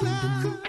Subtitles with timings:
[0.00, 0.67] You're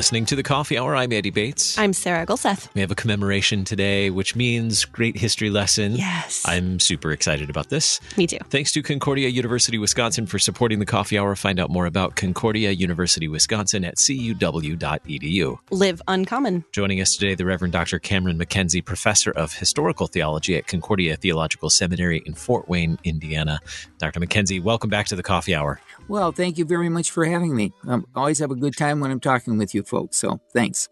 [0.00, 0.96] listening to the Coffee Hour.
[0.96, 1.76] I'm Andy Bates.
[1.76, 2.72] I'm Sarah Gulseth.
[2.72, 5.92] We have a commemoration today, which means great history lesson.
[5.92, 6.42] Yes.
[6.48, 8.00] I'm super excited about this.
[8.16, 8.38] Me too.
[8.48, 11.36] Thanks to Concordia University Wisconsin for supporting the Coffee Hour.
[11.36, 15.58] Find out more about Concordia University Wisconsin at cuw.edu.
[15.70, 16.64] Live uncommon.
[16.72, 17.98] Joining us today, the Reverend Dr.
[17.98, 23.60] Cameron MacKenzie, professor of historical theology at Concordia Theological Seminary in Fort Wayne, Indiana.
[23.98, 24.20] Dr.
[24.20, 25.78] MacKenzie, welcome back to the Coffee Hour.
[26.10, 27.72] Well, thank you very much for having me.
[27.88, 30.16] I always have a good time when I'm talking with you folks.
[30.16, 30.88] So thanks.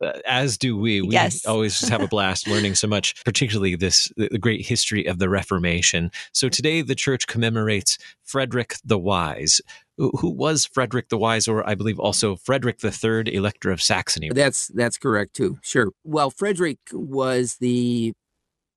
[0.00, 1.02] Uh, as do we.
[1.02, 1.44] We Yes.
[1.44, 5.18] always just have a blast learning so much, particularly this the the great history of
[5.18, 6.12] the Reformation.
[6.32, 9.60] So today the church commemorates Frederick the Wise.
[9.96, 13.82] Who who was Frederick the Wise, or I believe also Frederick the Third, Elector of
[13.82, 14.28] Saxony?
[14.32, 15.58] That's that's correct too.
[15.62, 15.90] Sure.
[16.04, 18.12] Well, Frederick was the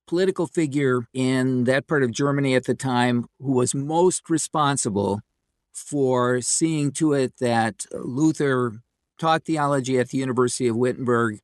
[0.08, 5.20] political figure in that part of Germany at the time who was most responsible
[5.78, 8.80] for seeing to it that Luther
[9.18, 11.40] taught theology at the University of Wittenberg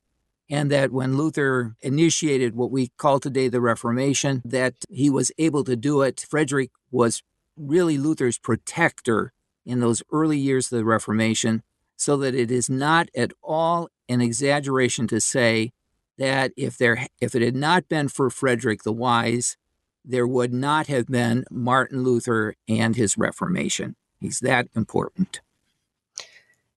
[0.50, 5.64] and that when Luther initiated what we call today the Reformation that he was able
[5.64, 6.26] to do it.
[6.28, 7.22] Frederick was
[7.56, 9.32] really Luther's protector
[9.64, 11.62] in those early years of the Reformation
[11.96, 15.72] so that it is not at all an exaggeration to say
[16.18, 19.56] that if there if it had not been for Frederick the Wise,
[20.04, 23.96] there would not have been Martin Luther and his Reformation.
[24.24, 25.42] He's that important.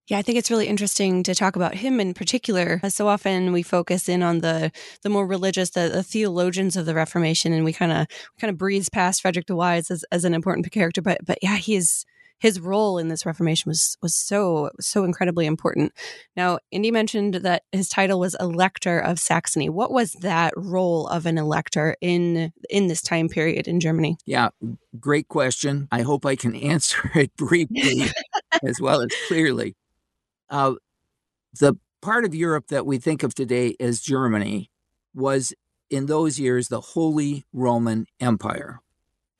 [0.07, 2.81] Yeah, I think it's really interesting to talk about him in particular.
[2.89, 4.69] So often we focus in on the
[5.01, 8.57] the more religious, the, the theologians of the Reformation, and we kind of kind of
[8.57, 11.01] breeze past Frederick the Wise as, as an important character.
[11.01, 12.05] But but yeah, he's
[12.39, 15.93] his role in this Reformation was was so so incredibly important.
[16.35, 19.69] Now, Andy mentioned that his title was Elector of Saxony.
[19.69, 24.17] What was that role of an elector in in this time period in Germany?
[24.25, 24.49] Yeah,
[24.99, 25.87] great question.
[25.91, 28.07] I hope I can answer it briefly
[28.63, 29.75] as well as clearly.
[30.49, 30.75] Uh,
[31.59, 34.69] the part of Europe that we think of today as Germany
[35.13, 35.53] was
[35.89, 38.81] in those years the Holy Roman Empire.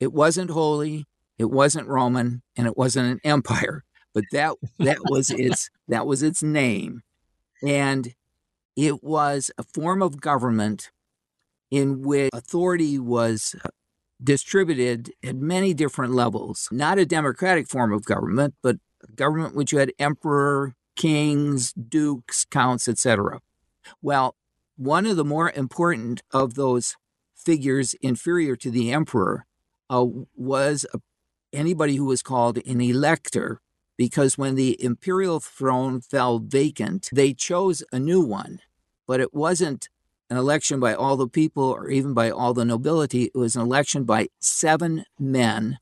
[0.00, 1.06] It wasn't holy,
[1.38, 6.22] it wasn't Roman, and it wasn't an empire, but that that was its that was
[6.22, 7.02] its name,
[7.62, 8.14] and
[8.76, 10.90] it was a form of government
[11.70, 13.54] in which authority was
[14.22, 16.68] distributed at many different levels.
[16.72, 22.88] Not a democratic form of government, but a government which had emperor, kings, dukes, counts,
[22.88, 23.40] etc.
[24.02, 24.34] Well,
[24.76, 26.96] one of the more important of those
[27.34, 29.46] figures inferior to the emperor
[29.90, 30.06] uh,
[30.36, 31.00] was a,
[31.52, 33.60] anybody who was called an elector,
[33.96, 38.60] because when the imperial throne fell vacant, they chose a new one,
[39.06, 39.88] but it wasn't
[40.30, 43.24] an election by all the people or even by all the nobility.
[43.24, 45.78] It was an election by seven men.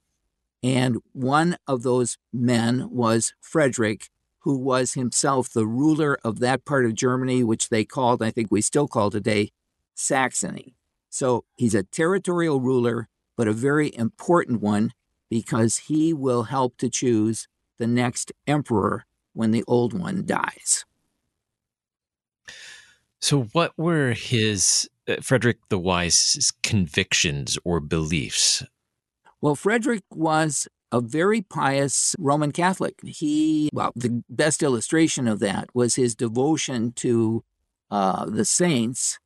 [0.62, 4.08] And one of those men was Frederick,
[4.40, 8.48] who was himself the ruler of that part of Germany, which they called, I think
[8.50, 9.50] we still call today,
[9.94, 10.76] Saxony.
[11.10, 14.92] So he's a territorial ruler, but a very important one
[15.30, 17.48] because he will help to choose
[17.78, 20.84] the next emperor when the old one dies.
[23.20, 28.64] So, what were his uh, Frederick the Wise's convictions or beliefs?
[29.40, 32.94] Well, Frederick was a very pious Roman Catholic.
[33.04, 37.44] He, well, the best illustration of that was his devotion to
[37.90, 39.18] uh, the saints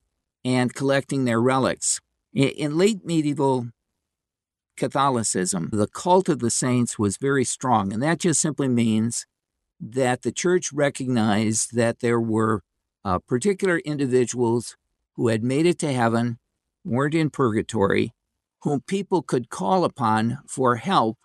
[0.45, 2.01] and collecting their relics.
[2.33, 3.69] In, in late medieval
[4.81, 9.27] Catholicism, the cult of the saints was very strong, and that just simply means
[9.79, 12.63] that the church recognized that there were
[13.05, 14.79] uh, particular individuals
[15.17, 16.39] who had made it to heaven,
[16.83, 18.15] weren't in purgatory,
[18.63, 21.19] whom people could call upon for help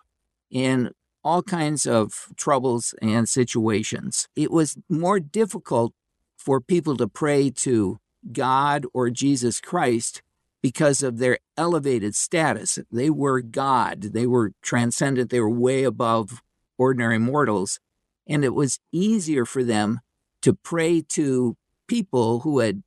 [0.50, 0.90] in
[1.24, 4.28] all kinds of troubles and situations.
[4.36, 5.94] It was more difficult
[6.36, 8.00] for people to pray to
[8.32, 10.20] God or Jesus Christ
[10.62, 12.78] because of their elevated status.
[12.90, 16.42] They were God, they were transcendent, they were way above
[16.78, 17.78] ordinary mortals.
[18.26, 20.00] And it was easier for them
[20.42, 21.56] to pray to
[21.86, 22.82] people who had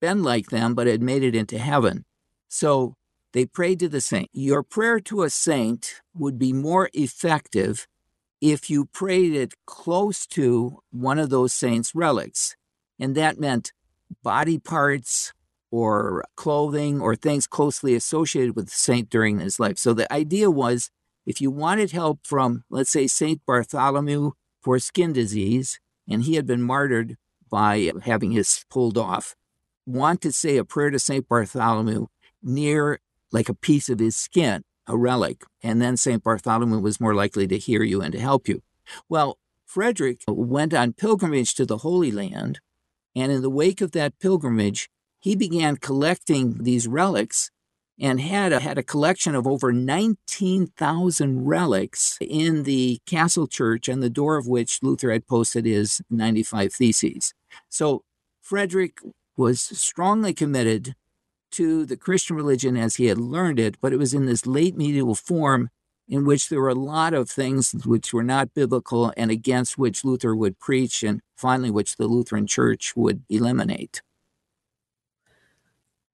[0.00, 2.04] been like them but had made it into heaven.
[2.48, 2.96] So
[3.32, 4.28] they prayed to the saint.
[4.32, 7.86] Your prayer to a saint would be more effective
[8.40, 12.56] if you prayed it close to one of those saints' relics.
[12.98, 13.72] And that meant
[14.22, 15.32] body parts
[15.70, 19.78] or clothing or things closely associated with the saint during his life.
[19.78, 20.90] So the idea was
[21.26, 24.32] if you wanted help from, let's say, Saint Bartholomew
[24.62, 25.78] for skin disease,
[26.08, 27.16] and he had been martyred
[27.50, 29.34] by having his pulled off,
[29.86, 31.28] want to say a prayer to St.
[31.28, 32.06] Bartholomew
[32.42, 33.00] near
[33.32, 36.22] like a piece of his skin, a relic, and then St.
[36.22, 38.62] Bartholomew was more likely to hear you and to help you.
[39.08, 42.60] Well, Frederick went on pilgrimage to the Holy Land,
[43.14, 44.88] and in the wake of that pilgrimage,
[45.20, 47.50] he began collecting these relics
[48.00, 54.00] and had a, had a collection of over 19,000 relics in the castle church, on
[54.00, 57.34] the door of which Luther had posted his 95 Theses.
[57.68, 58.02] So
[58.40, 59.00] Frederick
[59.36, 60.94] was strongly committed
[61.52, 64.76] to the Christian religion as he had learned it, but it was in this late
[64.76, 65.68] medieval form
[66.08, 70.04] in which there were a lot of things which were not biblical and against which
[70.04, 74.02] Luther would preach, and finally, which the Lutheran Church would eliminate.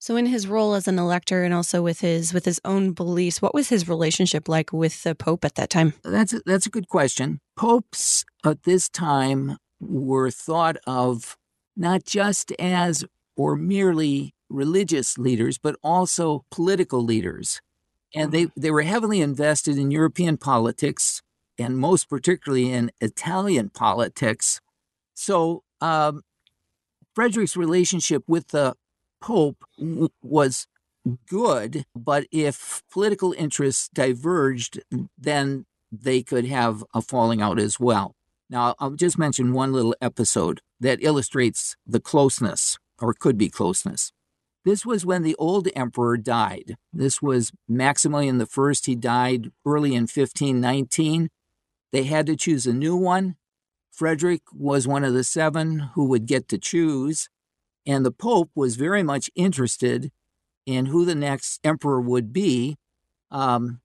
[0.06, 3.42] So in his role as an elector and also with his with his own beliefs,
[3.42, 5.94] what was his relationship like with the Pope at that time?
[6.04, 7.40] That's a, that's a good question.
[7.56, 11.36] Popes at this time were thought of
[11.76, 13.04] not just as
[13.34, 17.60] or merely religious leaders, but also political leaders.
[18.14, 21.20] And they, they were heavily invested in European politics
[21.58, 24.60] and most particularly in Italian politics.
[25.14, 26.22] So um,
[27.12, 28.76] Frederick's relationship with the
[29.26, 29.64] Pope
[30.22, 30.68] was
[31.28, 34.80] good, but if political interests diverged,
[35.18, 38.14] then they could have a falling out as well.
[38.48, 44.12] Now, I'll just mention one little episode that illustrates the closeness, or could be closeness.
[44.64, 46.76] This was when the old emperor died.
[46.92, 48.72] This was Maximilian I.
[48.84, 51.30] He died early in 1519.
[51.90, 53.34] They had to choose a new one.
[53.90, 57.28] Frederick was one of the seven who would get to choose.
[57.86, 60.10] And the Pope was very much interested
[60.66, 62.76] in who the next emperor would be.
[63.30, 63.80] Um,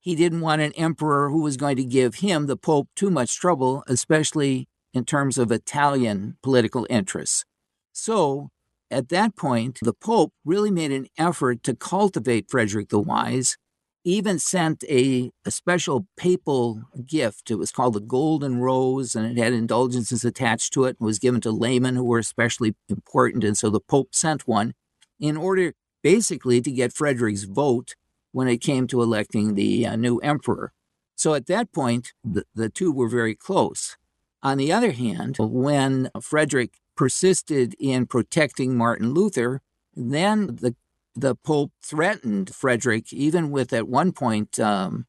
[0.00, 3.38] he didn't want an emperor who was going to give him, the Pope, too much
[3.38, 7.44] trouble, especially in terms of Italian political interests.
[7.92, 8.50] So
[8.90, 13.56] at that point, the Pope really made an effort to cultivate Frederick the Wise,
[14.04, 17.50] even sent a, a special papal gift.
[17.50, 21.18] It was called the Golden Rose, and it had indulgences attached to it and was
[21.18, 23.44] given to laymen who were especially important.
[23.44, 24.74] And so the Pope sent one
[25.20, 27.94] in order basically to get Frederick's vote
[28.32, 30.72] when it came to electing the uh, new emperor.
[31.14, 33.96] So at that point, the, the two were very close.
[34.42, 39.60] On the other hand, when Frederick persisted in protecting Martin Luther,
[39.94, 40.74] then the
[41.14, 45.06] the Pope threatened Frederick, even with at one point um,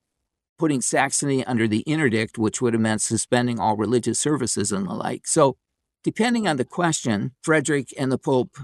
[0.58, 4.94] putting Saxony under the interdict, which would have meant suspending all religious services and the
[4.94, 5.28] like.
[5.28, 5.58] So,
[6.04, 8.58] depending on the question, Frederick and the Pope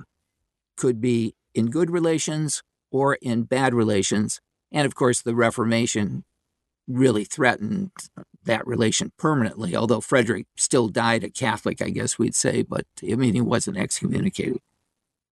[0.77, 4.41] could be in good relations or in bad relations.
[4.71, 6.23] And of course, the Reformation
[6.87, 7.91] really threatened
[8.45, 13.15] that relation permanently, although Frederick still died a Catholic, I guess we'd say, but I
[13.15, 14.59] mean, he wasn't excommunicated.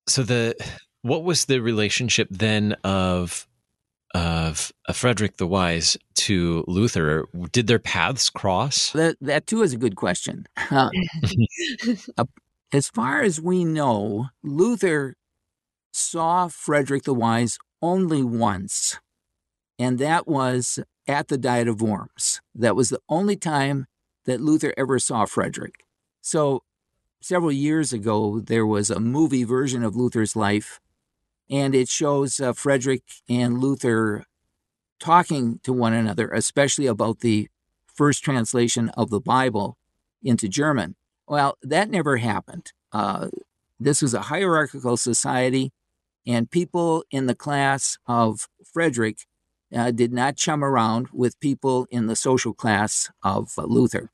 [0.09, 0.57] So the
[1.05, 3.47] what was the relationship then of
[4.15, 7.27] of Frederick the Wise to Luther?
[7.53, 8.91] Did their paths cross?
[8.93, 10.47] That that too is a good question.
[10.71, 10.89] Uh,
[12.73, 15.15] as far as we know, Luther
[15.93, 18.99] saw Frederick the Wise only once,
[19.79, 22.41] and that was at the Diet of Worms.
[22.55, 23.87] That was the only time
[24.25, 25.85] that Luther ever saw Frederick.
[26.23, 26.63] So,
[27.21, 30.81] several years ago, there was a movie version of Luther's life,
[31.51, 34.25] and it shows uh, Frederick and Luther
[34.99, 37.49] talking to one another, especially about the
[37.87, 39.77] first translation of the Bible
[40.23, 40.97] into German.
[41.27, 42.73] Well, that never happened.
[42.93, 43.29] Uh,
[43.79, 45.73] this was a hierarchical society,
[46.27, 49.19] and people in the class of Frederick
[49.75, 54.11] uh, did not chum around with people in the social class of uh, Luther.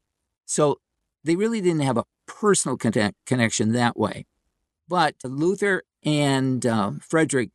[0.46, 0.80] So
[1.22, 4.26] they really didn't have a personal connect- connection that way.
[4.88, 7.50] But Luther and uh, Frederick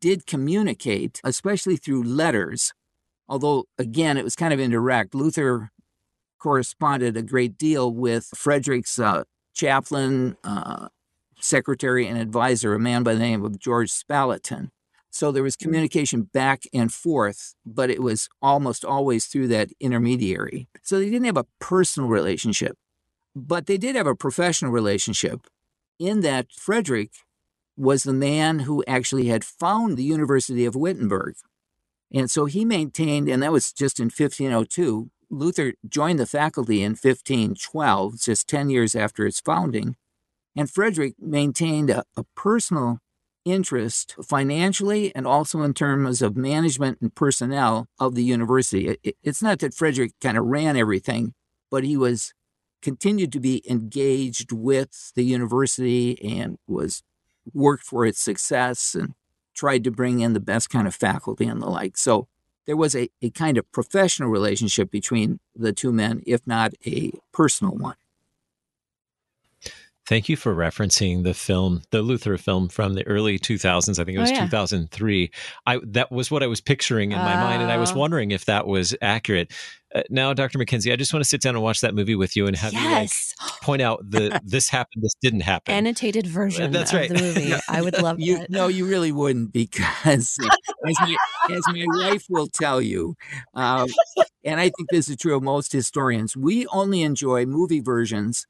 [0.00, 2.72] did communicate, especially through letters,
[3.28, 5.14] although, again, it was kind of indirect.
[5.14, 5.70] Luther
[6.38, 10.88] corresponded a great deal with Frederick's uh, chaplain, uh,
[11.40, 14.70] secretary, and advisor, a man by the name of George Spalatin.
[15.10, 15.62] So there was mm.
[15.62, 20.68] communication back and forth, but it was almost always through that intermediary.
[20.82, 22.76] So they didn't have a personal relationship,
[23.34, 25.46] but they did have a professional relationship
[25.98, 27.10] in that Frederick
[27.76, 31.34] was the man who actually had found the University of Wittenberg.
[32.12, 35.10] And so he maintained, and that was just in 1502.
[35.28, 39.96] Luther joined the faculty in 1512, just 10 years after its founding.
[40.56, 43.00] And Frederick maintained a, a personal
[43.44, 48.96] interest financially and also in terms of management and personnel of the university.
[49.02, 51.34] It, it's not that Frederick kind of ran everything,
[51.70, 52.32] but he was
[52.82, 57.02] continued to be engaged with the university and was
[57.52, 59.14] worked for its success and
[59.54, 61.96] tried to bring in the best kind of faculty and the like.
[61.96, 62.28] So
[62.66, 67.12] there was a, a kind of professional relationship between the two men, if not a
[67.32, 67.96] personal one.
[70.06, 73.98] Thank you for referencing the film, the Luther film from the early 2000s.
[73.98, 74.44] I think it was oh, yeah.
[74.44, 75.30] 2003.
[75.66, 77.96] I that was what I was picturing in my uh, mind, and I was oh.
[77.96, 79.52] wondering if that was accurate.
[79.94, 80.58] Uh, now, Dr.
[80.58, 82.72] MacKenzie, I just want to sit down and watch that movie with you and have
[82.72, 83.34] yes.
[83.40, 85.74] you like, point out the this happened, this didn't happen.
[85.74, 87.10] Annotated version That's right.
[87.10, 87.54] of the movie.
[87.68, 88.50] I would love you, that.
[88.50, 90.38] No, you really wouldn't, because
[90.84, 91.16] as, my,
[91.50, 93.16] as my wife will tell you,
[93.54, 93.88] um,
[94.44, 98.46] and I think this is true of most historians, we only enjoy movie versions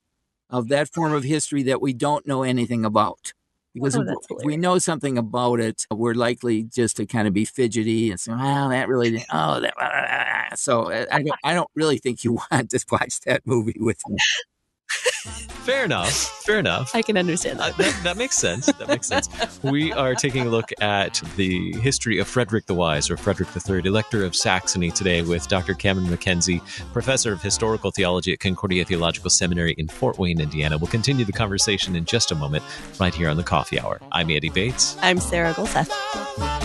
[0.51, 3.33] of that form of history that we don't know anything about.
[3.75, 7.45] Because oh, if we know something about it, we're likely just to kind of be
[7.45, 11.39] fidgety and say, "Well, that really, oh, that." Ah, ah, ah, so eh, I don't,
[11.45, 14.17] I don't really think you want to watch that movie with me.
[15.67, 16.13] Fair enough.
[16.45, 16.95] Fair enough.
[16.95, 17.75] I can understand that.
[17.75, 18.01] Uh, that.
[18.05, 18.17] that.
[18.17, 18.67] makes sense.
[18.67, 19.29] That makes sense.
[19.65, 23.83] We are taking a look at the history of Frederick the Wise, or Frederick III,
[23.85, 25.75] Elector of Saxony, today with Dr.
[25.75, 26.61] Cameron MacKenzie,
[26.93, 30.79] professor of historical theology at Concordia Theological Seminary in Fort Wayne, Indiana.
[30.79, 32.63] We'll continue the conversation in just a moment,
[33.01, 34.01] right here on the Coffee Hour.
[34.13, 34.97] I'm Andy Bates.
[35.03, 36.65] I'm Sarah Gulseth.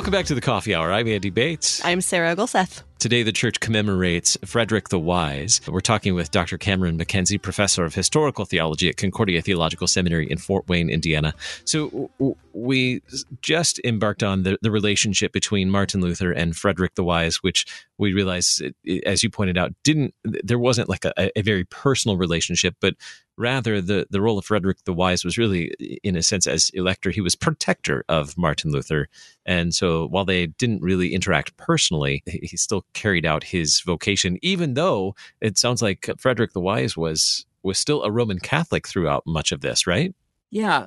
[0.00, 0.92] Welcome back to the Coffee Hour.
[0.92, 1.82] I'm Andy Bates.
[1.82, 2.82] I'm Sarah Gulseth.
[2.98, 5.62] Today, the church commemorates Frederick the Wise.
[5.66, 6.58] We're talking with Dr.
[6.58, 11.32] Cameron MacKenzie, professor of historical theology at Concordia Theological Seminary in Fort Wayne, Indiana.
[11.64, 12.10] So,
[12.52, 13.02] we
[13.42, 17.66] just embarked on the, the relationship between Martin Luther and Frederick the Wise, which
[17.98, 18.62] we realized,
[19.04, 22.94] as you pointed out, didn't there wasn't like a, a very personal relationship, but
[23.36, 27.10] rather the the role of Frederick the Wise was really, in a sense, as elector,
[27.10, 29.08] he was protector of Martin Luther,
[29.46, 34.74] and so while they didn't really interact personally, he still carried out his vocation, even
[34.74, 39.52] though it sounds like Frederick the Wise was was still a Roman Catholic throughout much
[39.52, 40.14] of this, right?
[40.50, 40.86] Yeah,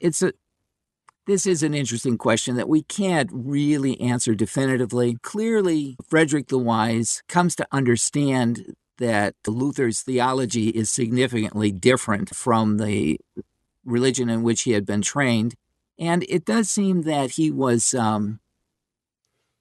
[0.00, 0.32] it's a
[1.26, 5.16] this is an interesting question that we can't really answer definitively.
[5.22, 13.18] Clearly, Frederick the Wise comes to understand that Luther's theology is significantly different from the
[13.84, 15.54] religion in which he had been trained.
[15.98, 18.40] And it does seem that he was, um,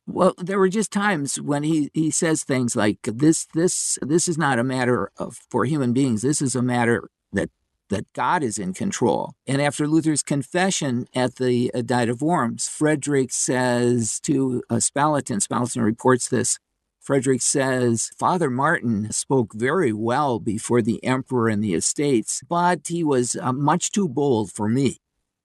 [0.06, 4.38] well, there were just times when he, he says things like, this, this, this is
[4.38, 6.22] not a matter of, for human beings.
[6.22, 7.50] This is a matter that
[7.94, 9.34] that God is in control.
[9.48, 15.46] And after Luther's confession at the uh, Diet of Worms, Frederick says to uh, Spalatin,
[15.46, 16.58] Spalatin reports this,
[17.00, 23.04] Frederick says, Father Martin spoke very well before the emperor and the estates, but he
[23.04, 24.98] was uh, much too bold for me.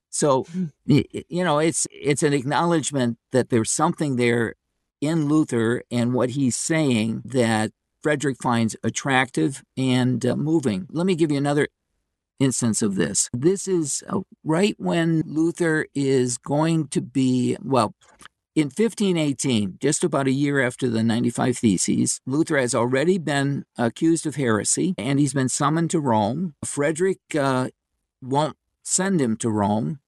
[0.09, 0.65] So, hmm.
[0.85, 4.55] you know, it's it's an acknowledgement that there's something there
[5.01, 10.87] in Luther and what he's saying that Frederick finds attractive and uh, moving.
[10.89, 11.67] Let me give you another
[12.39, 13.29] instance of this.
[13.33, 17.93] This is uh, right when Luther is going to be, well,
[18.55, 24.25] in 1518, just about a year after the 95 Theses, Luther has already been accused
[24.25, 26.55] of heresy and he's been summoned to Rome.
[26.65, 27.69] Frederick uh,
[28.21, 29.99] won't send him to Rome,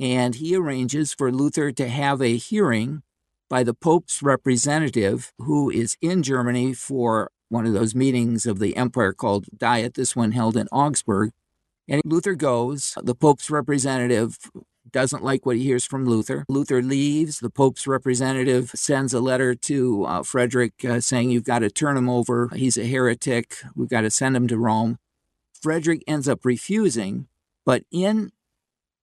[0.00, 3.02] and he arranges for Luther to have a hearing
[3.48, 8.74] by the Pope's representative who is in Germany for one of those meetings of the
[8.76, 11.32] empire called Diet, this one held in Augsburg.
[11.88, 12.96] And Luther goes.
[13.02, 14.38] The Pope's representative
[14.90, 16.44] doesn't like what he hears from Luther.
[16.48, 17.38] Luther leaves.
[17.38, 21.96] The Pope's representative sends a letter to uh, Frederick uh, saying, You've got to turn
[21.96, 22.48] him over.
[22.54, 23.56] He's a heretic.
[23.74, 24.98] We've got to send him to Rome.
[25.60, 27.28] Frederick ends up refusing,
[27.64, 28.32] but in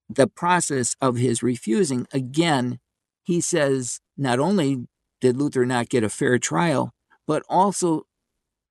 [0.10, 2.80] the process of his refusing, again,
[3.24, 4.88] he says not only
[5.22, 6.92] did Luther not get a fair trial,
[7.26, 8.04] but also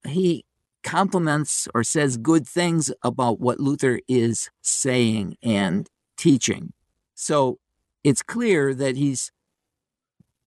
[0.07, 0.45] he
[0.83, 6.73] compliments or says good things about what Luther is saying and teaching.
[7.15, 7.59] So
[8.05, 9.33] it's clear that he's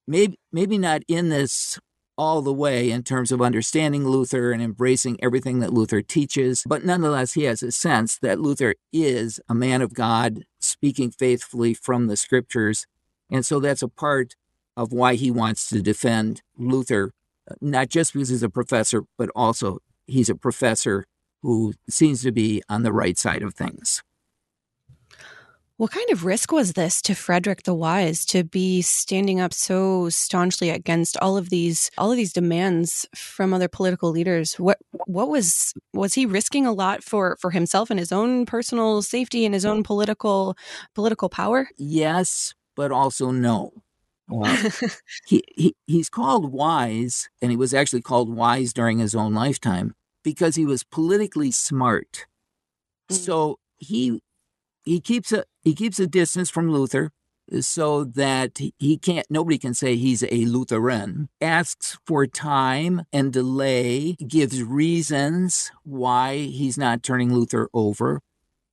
[0.08, 1.80] maybe maybe not in this
[2.18, 6.64] all the way in terms of understanding Luther and embracing everything that Luther teaches.
[6.68, 11.74] But nonetheless, he has a sense that Luther is a man of God speaking faithfully
[11.74, 12.86] from the scriptures.
[13.30, 14.36] And so that's a part
[14.78, 17.12] of why he wants to defend Luther,
[17.60, 21.06] not just because he's a professor, but also he's a professor
[21.42, 24.04] who seems to be on the right side of things.
[25.82, 30.10] What kind of risk was this to Frederick the Wise to be standing up so
[30.10, 34.60] staunchly against all of these all of these demands from other political leaders?
[34.60, 34.78] What
[35.08, 39.44] what was was he risking a lot for for himself and his own personal safety
[39.44, 40.56] and his own political
[40.94, 41.68] political power?
[41.80, 43.81] Yes, but also no.
[45.26, 49.94] he, he he's called wise, and he was actually called wise during his own lifetime
[50.24, 52.26] because he was politically smart.
[53.12, 53.16] Mm.
[53.16, 54.22] So he
[54.84, 57.12] he keeps a he keeps a distance from Luther
[57.60, 61.30] so that he can't nobody can say he's a Lutheran.
[61.42, 68.22] Asks for time and delay, gives reasons why he's not turning Luther over.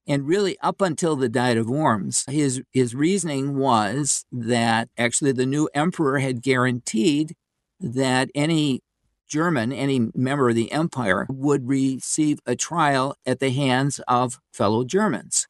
[0.08, 5.44] And really, up until the Diet of Worms, his, his reasoning was that actually the
[5.44, 7.34] new emperor had guaranteed
[7.78, 8.80] that any
[9.28, 14.82] German, any member of the empire, would receive a trial at the hands of fellow
[14.82, 15.46] Germans.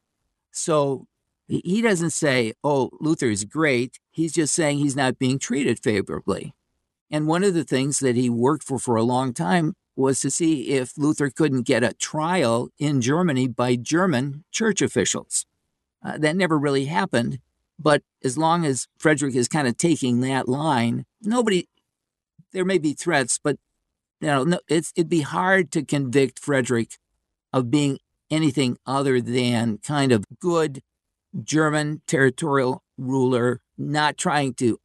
[0.51, 1.05] So
[1.47, 3.97] he doesn't say, oh, Luther is great.
[4.11, 6.53] He's just saying he's not being treated favorably.
[7.09, 10.31] And one of the things that he worked for for a long time was to
[10.31, 15.45] see if Luther couldn't get a trial in Germany by German church officials.
[16.03, 17.39] Uh, that never really happened.
[17.77, 21.67] But as long as Frederick is kind of taking that line, nobody,
[22.53, 23.57] there may be threats, but
[24.21, 26.97] you know, no, it's, it'd be hard to convict Frederick
[27.51, 27.99] of being
[28.31, 30.81] anything other than kind of good
[31.43, 34.79] German territorial ruler, not trying to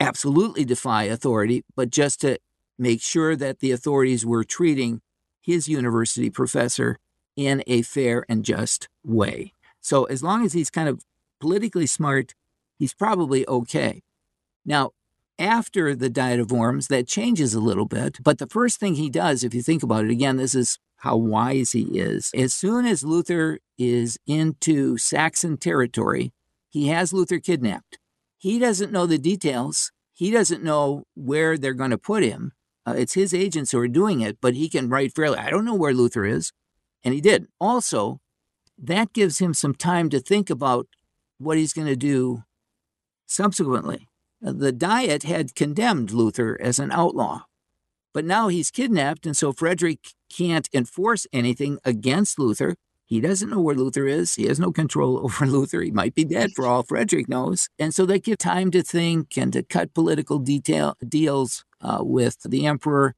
[0.00, 2.38] absolutely defy authority, but just to
[2.78, 5.00] make sure that the authorities were treating
[5.40, 6.98] his university professor
[7.36, 9.52] in a fair and just way.
[9.80, 11.04] So as long as he's kind of
[11.40, 12.34] politically smart,
[12.78, 14.02] he's probably okay.
[14.64, 14.92] Now,
[15.38, 18.18] after the Diet of Worms, that changes a little bit.
[18.22, 21.16] But the first thing he does, if you think about it, again, this is how
[21.16, 22.30] wise he is.
[22.34, 26.32] As soon as Luther is into Saxon territory,
[26.70, 27.98] he has Luther kidnapped.
[28.38, 29.92] He doesn't know the details.
[30.12, 32.52] He doesn't know where they're going to put him.
[32.86, 35.38] Uh, it's his agents who are doing it, but he can write fairly.
[35.38, 36.52] I don't know where Luther is.
[37.02, 37.46] And he did.
[37.60, 38.20] Also,
[38.78, 40.86] that gives him some time to think about
[41.38, 42.44] what he's going to do
[43.26, 44.08] subsequently.
[44.44, 47.42] Uh, the Diet had condemned Luther as an outlaw.
[48.12, 52.76] But now he's kidnapped, and so Frederick can't enforce anything against Luther.
[53.06, 54.34] He doesn't know where Luther is.
[54.34, 55.82] He has no control over Luther.
[55.82, 57.68] He might be dead for all Frederick knows.
[57.78, 62.38] And so they give time to think and to cut political detail deals uh, with
[62.42, 63.14] the emperor.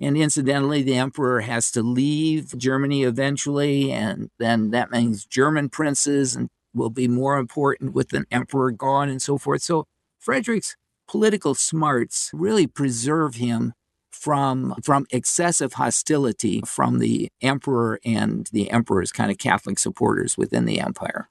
[0.00, 6.36] And incidentally, the emperor has to leave Germany eventually, and then that means German princes
[6.36, 9.62] and will be more important with an emperor gone and so forth.
[9.62, 9.86] So
[10.20, 10.76] Frederick's
[11.08, 13.72] political smarts really preserve him
[14.18, 20.64] from from excessive hostility from the emperor and the emperor's kind of Catholic supporters within
[20.64, 21.28] the empire.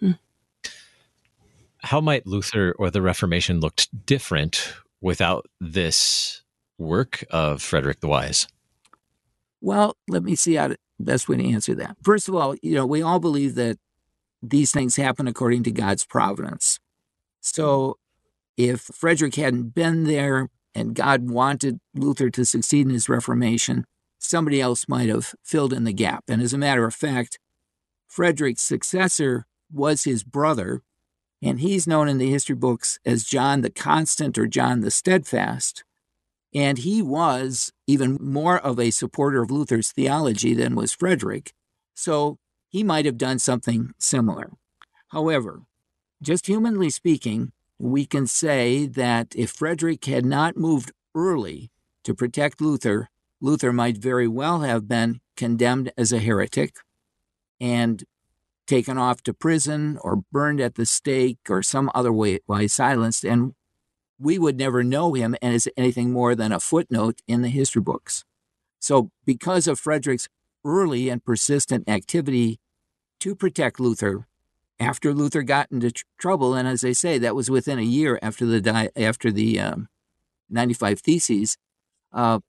[0.00, 0.12] Hmm.
[1.78, 6.42] How might Luther or the Reformation looked different without this
[6.78, 8.46] work of Frederick the Wise?
[9.60, 11.96] Well, let me see how the best way to answer that.
[12.02, 13.78] First of all, you know, we all believe that
[14.42, 16.80] these things happen according to God's providence.
[17.40, 17.98] So
[18.56, 23.84] if Frederick hadn't been there, and God wanted Luther to succeed in his Reformation,
[24.18, 26.24] somebody else might have filled in the gap.
[26.28, 27.38] And as a matter of fact,
[28.06, 30.82] Frederick's successor was his brother,
[31.42, 35.84] and he's known in the history books as John the Constant or John the Steadfast.
[36.54, 41.52] And he was even more of a supporter of Luther's theology than was Frederick,
[41.94, 44.52] so he might have done something similar.
[45.08, 45.62] However,
[46.22, 51.72] just humanly speaking, we can say that if Frederick had not moved early
[52.04, 53.08] to protect Luther,
[53.40, 56.76] Luther might very well have been condemned as a heretic
[57.60, 58.04] and
[58.68, 63.24] taken off to prison or burned at the stake or some other way, silenced.
[63.24, 63.52] And
[64.16, 68.24] we would never know him as anything more than a footnote in the history books.
[68.78, 70.28] So, because of Frederick's
[70.64, 72.60] early and persistent activity
[73.18, 74.28] to protect Luther,
[74.82, 78.18] after Luther got into tr- trouble, and as I say, that was within a year
[78.22, 79.88] after the di- after the um,
[80.50, 81.56] 95 Theses.
[82.12, 82.40] Uh,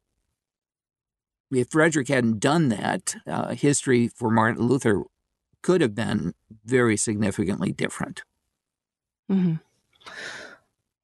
[1.51, 5.03] if Frederick hadn't done that, uh, history for Martin Luther
[5.61, 6.33] could have been
[6.65, 8.23] very significantly different.
[9.31, 9.55] Mm-hmm.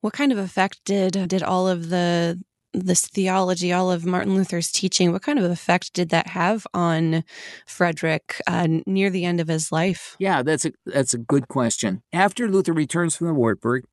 [0.02, 2.42] What kind of effect did did all of the
[2.74, 7.24] this theology, all of Martin Luther's teaching, what kind of effect did that have on
[7.66, 10.16] Frederick uh, near the end of his life?
[10.20, 12.04] Yeah, that's a that's a good question.
[12.14, 13.86] After Luther returns from the Wartburg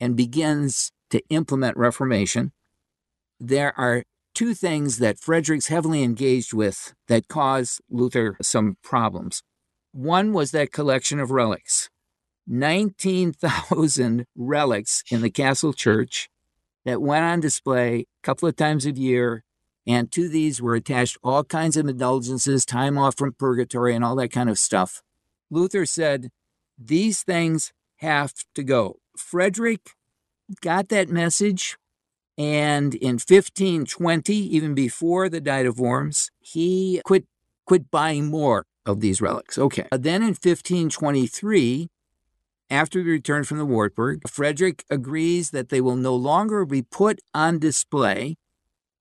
[0.00, 2.52] and begins to implement Reformation,
[3.38, 9.42] there are two things that Frederick's heavily engaged with that cause Luther some problems.
[9.92, 11.88] One was that collection of relics.
[12.46, 16.28] 19,000 relics in the castle church
[16.86, 19.42] that went on display a couple of times a year.
[19.86, 24.16] And to these were attached all kinds of indulgences, time off from purgatory, and all
[24.16, 25.02] that kind of stuff.
[25.50, 26.30] Luther said,
[26.78, 28.96] These things have to go.
[29.16, 29.90] Frederick
[30.60, 31.76] got that message.
[32.38, 37.24] And in 1520, even before the Diet of Worms, he quit,
[37.64, 39.58] quit buying more of these relics.
[39.58, 39.86] Okay.
[39.90, 41.88] Then in 1523,
[42.70, 47.20] after the return from the Wartburg, Frederick agrees that they will no longer be put
[47.32, 48.36] on display,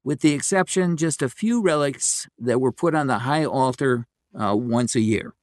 [0.04, 4.06] with the exception just a few relics that were put on the high altar
[4.39, 5.34] uh, once a year.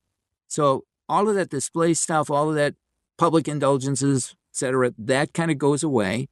[0.47, 2.75] So all of that display stuff, all of that
[3.19, 6.29] public indulgences, etc., that kind of goes away.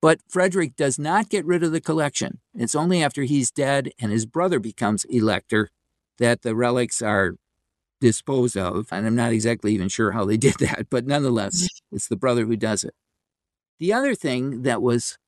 [0.00, 2.38] But Frederick does not get rid of the collection.
[2.54, 5.70] It's only after he's dead and his brother becomes elector
[6.18, 7.34] that the relics are
[8.00, 8.88] dispose of.
[8.92, 11.96] And I'm not exactly even sure how they did that, but nonetheless, mm-hmm.
[11.96, 12.94] it's the brother who does it.
[13.78, 15.18] The other thing that was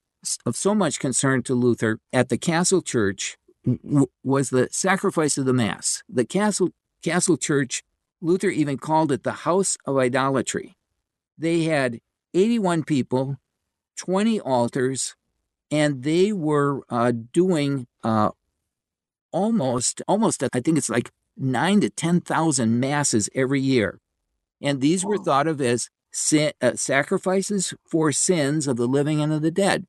[0.44, 5.46] of so much concern to Luther at the castle church w- was the sacrifice of
[5.46, 6.02] the Mass.
[6.08, 6.70] The castle,
[7.02, 7.82] castle church,
[8.20, 10.76] Luther even called it the house of idolatry.
[11.38, 12.00] They had
[12.34, 13.38] 81 people,
[13.96, 15.16] 20 altars,
[15.70, 18.30] and they were uh, doing uh,
[19.32, 23.98] almost, almost, I think it's like nine to 10,000 masses every year.
[24.60, 29.32] And these were thought of as sin, uh, sacrifices for sins of the living and
[29.32, 29.86] of the dead.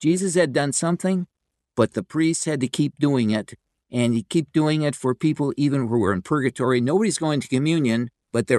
[0.00, 1.28] Jesus had done something,
[1.76, 3.54] but the priests had to keep doing it.
[3.90, 6.80] And he keep doing it for people even who were in purgatory.
[6.80, 8.50] Nobody's going to communion, but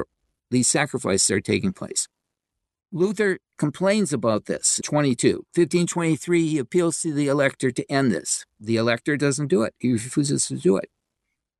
[0.51, 2.07] these sacrifices are taking place.
[2.91, 4.79] Luther complains about this.
[4.83, 5.45] 22.
[5.55, 8.45] 1523, he appeals to the elector to end this.
[8.59, 9.73] The elector doesn't do it.
[9.79, 10.89] He refuses to do it.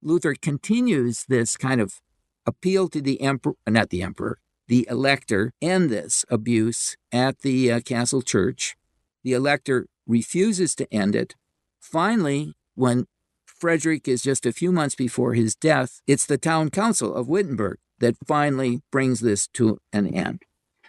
[0.04, 2.02] Luther continues this kind of
[2.46, 7.80] appeal to the emperor, not the emperor, the elector, end this abuse at the uh,
[7.80, 8.76] castle church.
[9.24, 11.36] The elector refuses to end it.
[11.80, 13.06] Finally, when
[13.46, 17.78] Frederick is just a few months before his death, it's the town council of Wittenberg
[18.00, 20.42] that finally brings this to an end.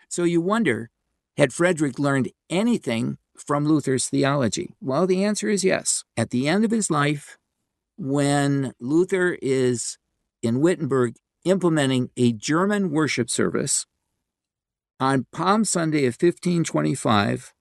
[0.08, 0.90] So you wonder
[1.36, 4.70] had Frederick learned anything from Luther's theology?
[4.80, 6.04] Well, the answer is yes.
[6.16, 7.38] At the end of his life,
[7.96, 9.98] when Luther is
[10.42, 13.86] in Wittenberg implementing a German worship service.
[15.00, 17.52] On Palm Sunday of 1525,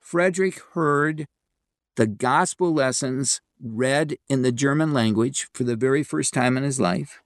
[0.00, 1.26] Frederick heard
[1.96, 6.80] the gospel lessons read in the German language for the very first time in his
[6.80, 7.22] life.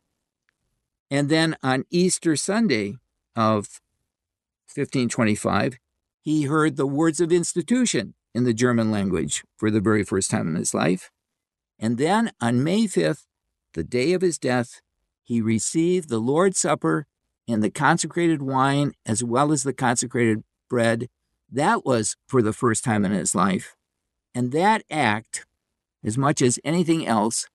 [1.11, 2.97] And then on Easter Sunday
[3.35, 3.81] of
[4.75, 5.79] 1525,
[6.21, 10.49] he heard the words of institution in the German language for the very first time
[10.49, 11.11] in his life.
[11.79, 13.25] And then on May 5th,
[13.75, 14.81] the day of his death,
[15.23, 17.07] he received the Lord's Supper
[17.49, 21.09] and the consecrated wine as well as the consecrated bread.
[21.51, 23.77] That was for the first time in his life.
[24.35, 25.47] And that act,
[26.05, 27.47] as much as anything else,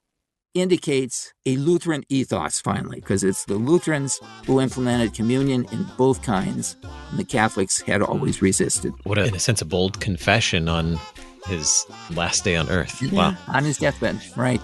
[0.54, 6.76] indicates a Lutheran ethos finally, because it's the Lutherans who implemented communion in both kinds,
[7.10, 8.94] and the Catholics had always resisted.
[9.04, 11.00] What, a, in a sense, a bold confession on
[11.46, 13.02] his last day on earth.
[13.02, 13.38] Yeah, wow.
[13.48, 14.62] On his deathbed, right.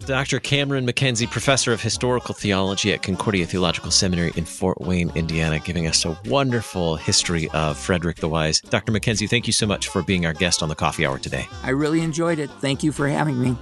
[0.00, 0.40] Dr.
[0.40, 5.86] Cameron MacKenzie, professor of historical theology at Concordia Theological Seminary in Fort Wayne, Indiana, giving
[5.86, 8.60] us a wonderful history of Frederick the Wise.
[8.60, 8.90] Dr.
[8.90, 11.46] MacKenzie, thank you so much for being our guest on the Coffee Hour today.
[11.62, 12.48] I really enjoyed it.
[12.48, 13.54] Thank you for having me.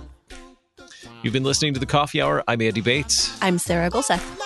[1.22, 2.44] You've been listening to the Coffee Hour.
[2.46, 3.37] I'm Andy Bates.
[3.42, 4.46] I'm Sarah Gulseth.